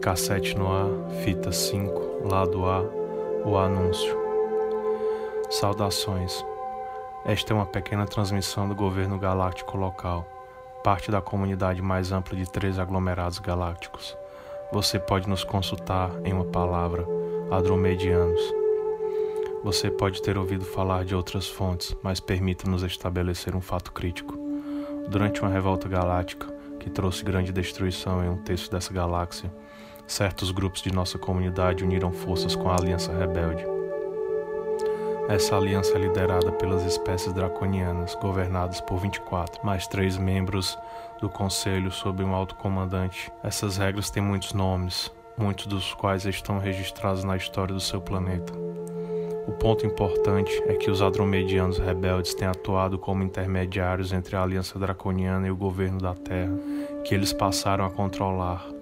[0.00, 0.88] Cassete no ar,
[1.22, 2.80] fita 5, lado A,
[3.44, 4.16] o anúncio.
[5.50, 6.42] Saudações.
[7.26, 10.26] Esta é uma pequena transmissão do governo galáctico local,
[10.82, 14.16] parte da comunidade mais ampla de três aglomerados galácticos.
[14.72, 17.06] Você pode nos consultar em uma palavra,
[17.50, 18.40] Adromedianos.
[19.62, 24.34] Você pode ter ouvido falar de outras fontes, mas permita-nos estabelecer um fato crítico.
[25.10, 26.46] Durante uma revolta galáctica,
[26.78, 29.52] que trouxe grande destruição em um terço dessa galáxia,
[30.10, 33.64] certos grupos de nossa comunidade uniram forças com a Aliança Rebelde.
[35.28, 40.76] Essa aliança é liderada pelas espécies draconianas, governadas por 24, mais três membros
[41.20, 43.30] do Conselho sob um alto comandante.
[43.44, 48.52] Essas regras têm muitos nomes, muitos dos quais estão registrados na história do seu planeta.
[49.46, 54.76] O ponto importante é que os Adromedianos rebeldes têm atuado como intermediários entre a Aliança
[54.76, 56.58] Draconiana e o governo da Terra,
[57.04, 58.79] que eles passaram a controlar.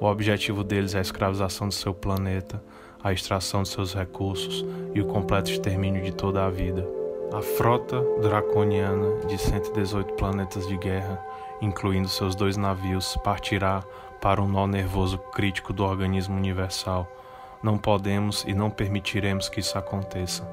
[0.00, 2.62] O objetivo deles é a escravização de seu planeta,
[3.02, 6.86] a extração de seus recursos e o completo extermínio de toda a vida.
[7.32, 11.20] A frota draconiana de 118 planetas de guerra,
[11.60, 13.82] incluindo seus dois navios, partirá
[14.20, 17.10] para um nó nervoso crítico do organismo universal.
[17.60, 20.48] Não podemos e não permitiremos que isso aconteça.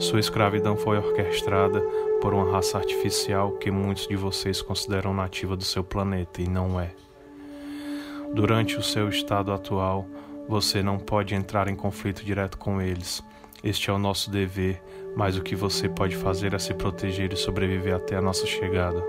[0.00, 1.80] Sua escravidão foi orquestrada
[2.20, 6.80] por uma raça artificial que muitos de vocês consideram nativa do seu planeta e não
[6.80, 6.90] é.
[8.34, 10.08] Durante o seu estado atual,
[10.48, 13.22] você não pode entrar em conflito direto com eles.
[13.62, 14.82] Este é o nosso dever,
[15.16, 19.00] mas o que você pode fazer é se proteger e sobreviver até a nossa chegada.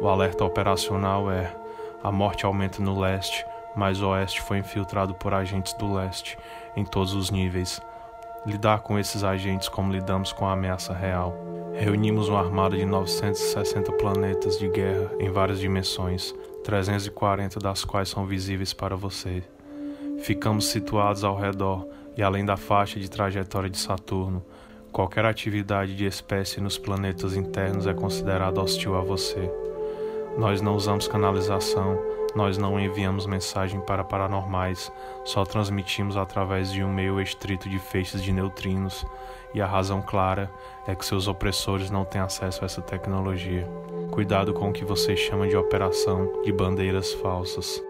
[0.00, 1.54] O alerta operacional é:
[2.02, 6.36] a morte aumenta no leste, mas o oeste foi infiltrado por agentes do leste
[6.74, 7.80] em todos os níveis.
[8.44, 11.32] Lidar com esses agentes como lidamos com a ameaça real.
[11.74, 16.34] Reunimos uma armada de 960 planetas de guerra em várias dimensões,
[16.66, 19.44] 340 das quais são visíveis para você.
[20.18, 24.44] Ficamos situados ao redor e além da faixa de trajetória de Saturno.
[24.90, 29.48] Qualquer atividade de espécie nos planetas internos é considerada hostil a você.
[30.36, 32.02] Nós não usamos canalização,
[32.34, 34.90] nós não enviamos mensagem para paranormais,
[35.24, 39.06] só transmitimos através de um meio estrito de feixes de neutrinos,
[39.54, 40.50] e a razão clara
[40.84, 43.68] é que seus opressores não têm acesso a essa tecnologia.
[44.16, 47.84] Cuidado com o que você chama de operação de bandeiras falsas.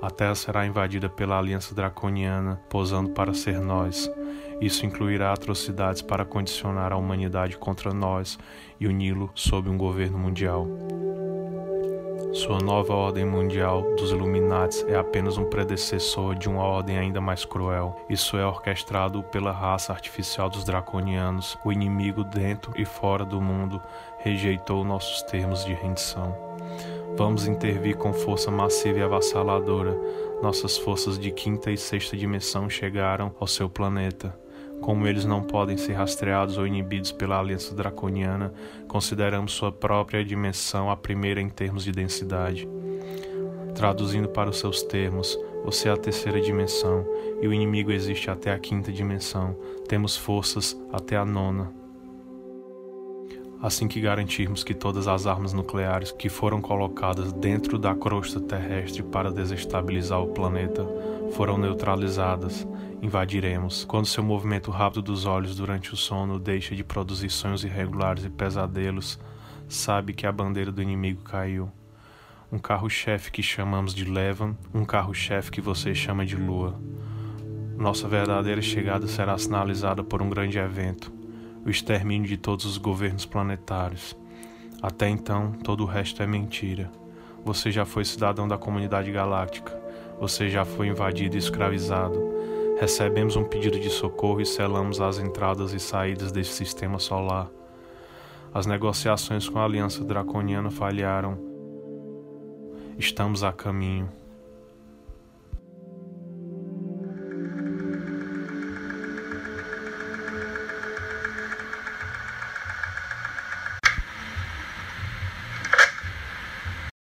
[0.00, 4.10] A Terra será invadida pela Aliança Draconiana, posando para ser nós.
[4.62, 8.38] Isso incluirá atrocidades para condicionar a humanidade contra nós
[8.80, 10.66] e uni-lo sob um governo mundial.
[12.32, 17.44] Sua nova ordem mundial dos Illuminates é apenas um predecessor de uma ordem ainda mais
[17.44, 17.96] cruel.
[18.08, 21.58] Isso é orquestrado pela raça artificial dos draconianos.
[21.64, 23.80] O inimigo dentro e fora do mundo
[24.18, 26.36] rejeitou nossos termos de rendição.
[27.16, 29.96] Vamos intervir com força massiva e avassaladora.
[30.42, 34.38] Nossas forças de quinta e sexta dimensão chegaram ao seu planeta.
[34.80, 38.52] Como eles não podem ser rastreados ou inibidos pela aliança draconiana,
[38.86, 42.68] consideramos sua própria dimensão a primeira em termos de densidade.
[43.74, 47.04] Traduzindo para os seus termos, você é a terceira dimensão
[47.42, 49.56] e o inimigo existe até a quinta dimensão.
[49.88, 51.72] Temos forças até a nona.
[53.60, 59.02] Assim que garantirmos que todas as armas nucleares que foram colocadas dentro da crosta terrestre
[59.02, 60.86] para desestabilizar o planeta
[61.32, 62.66] foram neutralizadas,
[63.02, 63.84] invadiremos.
[63.84, 68.30] Quando seu movimento rápido dos olhos durante o sono deixa de produzir sonhos irregulares e
[68.30, 69.18] pesadelos,
[69.68, 71.70] sabe que a bandeira do inimigo caiu.
[72.50, 76.78] Um carro-chefe que chamamos de Levan, um carro-chefe que você chama de Lua.
[77.76, 81.12] Nossa verdadeira chegada será sinalizada por um grande evento,
[81.64, 84.16] o extermínio de todos os governos planetários.
[84.80, 86.90] Até então, todo o resto é mentira.
[87.44, 89.76] Você já foi cidadão da comunidade galáctica.
[90.20, 92.35] Você já foi invadido e escravizado.
[92.78, 97.50] Recebemos um pedido de socorro e selamos as entradas e saídas desse sistema solar.
[98.52, 101.38] As negociações com a Aliança Draconiana falharam.
[102.98, 104.10] Estamos a caminho.